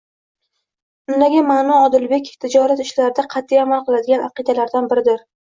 [1.11, 5.25] undagi ma'no Odilbek tijorat ishlarida qat'iy amal qiladigan aqidalardan biridir.